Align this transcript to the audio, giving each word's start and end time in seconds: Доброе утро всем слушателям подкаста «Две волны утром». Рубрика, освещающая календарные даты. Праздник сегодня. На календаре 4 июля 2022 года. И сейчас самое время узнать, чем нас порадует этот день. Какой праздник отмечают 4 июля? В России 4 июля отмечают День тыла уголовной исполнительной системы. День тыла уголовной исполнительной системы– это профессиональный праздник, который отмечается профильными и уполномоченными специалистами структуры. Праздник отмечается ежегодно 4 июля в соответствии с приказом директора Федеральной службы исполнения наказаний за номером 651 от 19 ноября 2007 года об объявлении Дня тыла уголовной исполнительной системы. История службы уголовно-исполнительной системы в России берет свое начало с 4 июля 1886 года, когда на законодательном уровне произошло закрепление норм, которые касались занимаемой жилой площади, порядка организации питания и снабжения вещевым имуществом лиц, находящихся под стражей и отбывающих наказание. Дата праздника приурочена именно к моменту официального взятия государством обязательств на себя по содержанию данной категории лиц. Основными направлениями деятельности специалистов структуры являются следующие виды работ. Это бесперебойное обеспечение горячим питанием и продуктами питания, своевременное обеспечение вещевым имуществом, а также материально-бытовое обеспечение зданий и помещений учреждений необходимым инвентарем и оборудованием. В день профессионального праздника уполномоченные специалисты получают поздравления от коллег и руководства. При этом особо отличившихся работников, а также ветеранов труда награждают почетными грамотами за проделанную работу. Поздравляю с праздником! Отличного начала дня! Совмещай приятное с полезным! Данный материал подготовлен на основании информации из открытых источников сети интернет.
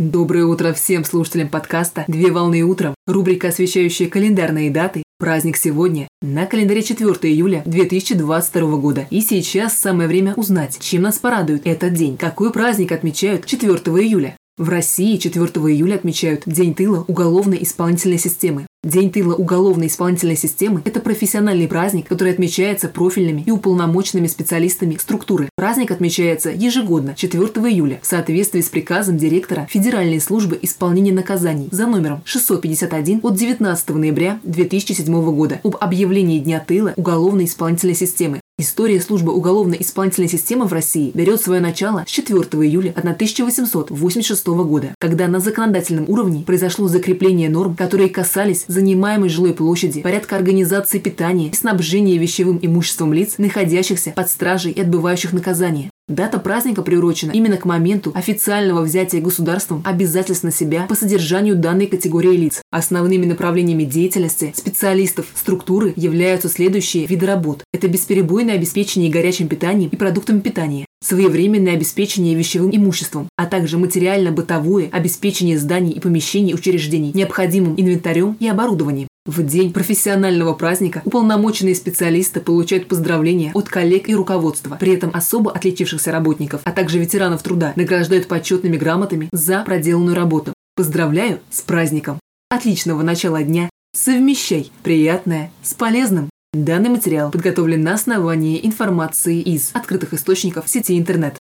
Доброе 0.00 0.44
утро 0.44 0.72
всем 0.72 1.04
слушателям 1.04 1.48
подкаста 1.48 2.04
«Две 2.08 2.32
волны 2.32 2.62
утром». 2.62 2.96
Рубрика, 3.06 3.48
освещающая 3.48 4.08
календарные 4.08 4.72
даты. 4.72 5.04
Праздник 5.20 5.56
сегодня. 5.56 6.08
На 6.20 6.46
календаре 6.46 6.82
4 6.82 7.12
июля 7.32 7.62
2022 7.64 8.76
года. 8.78 9.06
И 9.10 9.20
сейчас 9.20 9.78
самое 9.78 10.08
время 10.08 10.34
узнать, 10.34 10.80
чем 10.80 11.02
нас 11.02 11.20
порадует 11.20 11.68
этот 11.68 11.92
день. 11.92 12.16
Какой 12.16 12.52
праздник 12.52 12.90
отмечают 12.90 13.46
4 13.46 13.72
июля? 13.72 14.36
В 14.56 14.68
России 14.68 15.16
4 15.16 15.46
июля 15.46 15.96
отмечают 15.96 16.44
День 16.46 16.76
тыла 16.76 17.04
уголовной 17.08 17.60
исполнительной 17.64 18.18
системы. 18.18 18.68
День 18.84 19.10
тыла 19.10 19.34
уголовной 19.34 19.88
исполнительной 19.88 20.36
системы– 20.36 20.80
это 20.84 21.00
профессиональный 21.00 21.66
праздник, 21.66 22.06
который 22.06 22.32
отмечается 22.32 22.86
профильными 22.86 23.42
и 23.44 23.50
уполномоченными 23.50 24.28
специалистами 24.28 24.96
структуры. 25.00 25.48
Праздник 25.56 25.90
отмечается 25.90 26.50
ежегодно 26.50 27.16
4 27.16 27.42
июля 27.42 27.98
в 28.00 28.06
соответствии 28.06 28.60
с 28.60 28.68
приказом 28.68 29.16
директора 29.16 29.66
Федеральной 29.68 30.20
службы 30.20 30.56
исполнения 30.62 31.12
наказаний 31.12 31.66
за 31.72 31.88
номером 31.88 32.22
651 32.24 33.20
от 33.24 33.34
19 33.34 33.88
ноября 33.88 34.38
2007 34.44 35.34
года 35.34 35.60
об 35.64 35.78
объявлении 35.80 36.38
Дня 36.38 36.60
тыла 36.60 36.92
уголовной 36.94 37.46
исполнительной 37.46 37.96
системы. 37.96 38.38
История 38.56 39.00
службы 39.00 39.34
уголовно-исполнительной 39.34 40.28
системы 40.28 40.66
в 40.66 40.72
России 40.72 41.10
берет 41.12 41.40
свое 41.40 41.60
начало 41.60 42.04
с 42.06 42.10
4 42.10 42.38
июля 42.38 42.92
1886 42.96 44.46
года, 44.46 44.94
когда 45.00 45.26
на 45.26 45.40
законодательном 45.40 46.08
уровне 46.08 46.44
произошло 46.44 46.86
закрепление 46.86 47.50
норм, 47.50 47.74
которые 47.74 48.08
касались 48.08 48.64
занимаемой 48.68 49.28
жилой 49.28 49.54
площади, 49.54 50.02
порядка 50.02 50.36
организации 50.36 51.00
питания 51.00 51.48
и 51.48 51.54
снабжения 51.54 52.16
вещевым 52.16 52.60
имуществом 52.62 53.12
лиц, 53.12 53.38
находящихся 53.38 54.12
под 54.12 54.30
стражей 54.30 54.70
и 54.70 54.80
отбывающих 54.80 55.32
наказание. 55.32 55.90
Дата 56.06 56.38
праздника 56.38 56.82
приурочена 56.82 57.32
именно 57.32 57.56
к 57.56 57.64
моменту 57.64 58.12
официального 58.14 58.82
взятия 58.82 59.22
государством 59.22 59.80
обязательств 59.86 60.44
на 60.44 60.52
себя 60.52 60.84
по 60.86 60.94
содержанию 60.94 61.56
данной 61.56 61.86
категории 61.86 62.36
лиц. 62.36 62.60
Основными 62.70 63.24
направлениями 63.24 63.84
деятельности 63.84 64.52
специалистов 64.54 65.24
структуры 65.34 65.94
являются 65.96 66.50
следующие 66.50 67.06
виды 67.06 67.24
работ. 67.24 67.64
Это 67.72 67.88
бесперебойное 67.88 68.56
обеспечение 68.56 69.10
горячим 69.10 69.48
питанием 69.48 69.88
и 69.88 69.96
продуктами 69.96 70.40
питания, 70.40 70.84
своевременное 71.02 71.72
обеспечение 71.72 72.34
вещевым 72.34 72.76
имуществом, 72.76 73.30
а 73.38 73.46
также 73.46 73.78
материально-бытовое 73.78 74.90
обеспечение 74.92 75.58
зданий 75.58 75.92
и 75.92 76.00
помещений 76.00 76.52
учреждений 76.52 77.12
необходимым 77.14 77.80
инвентарем 77.80 78.36
и 78.40 78.46
оборудованием. 78.46 79.08
В 79.26 79.42
день 79.42 79.72
профессионального 79.72 80.52
праздника 80.52 81.00
уполномоченные 81.06 81.74
специалисты 81.74 82.40
получают 82.40 82.88
поздравления 82.88 83.52
от 83.54 83.70
коллег 83.70 84.06
и 84.10 84.14
руководства. 84.14 84.76
При 84.78 84.92
этом 84.92 85.10
особо 85.14 85.50
отличившихся 85.50 86.12
работников, 86.12 86.60
а 86.64 86.72
также 86.72 86.98
ветеранов 86.98 87.42
труда 87.42 87.72
награждают 87.74 88.28
почетными 88.28 88.76
грамотами 88.76 89.30
за 89.32 89.62
проделанную 89.62 90.14
работу. 90.14 90.52
Поздравляю 90.76 91.40
с 91.50 91.62
праздником! 91.62 92.20
Отличного 92.50 93.00
начала 93.00 93.42
дня! 93.42 93.70
Совмещай 93.96 94.70
приятное 94.82 95.50
с 95.62 95.72
полезным! 95.72 96.28
Данный 96.52 96.90
материал 96.90 97.30
подготовлен 97.30 97.82
на 97.82 97.94
основании 97.94 98.64
информации 98.64 99.40
из 99.40 99.70
открытых 99.72 100.12
источников 100.12 100.68
сети 100.68 100.98
интернет. 100.98 101.36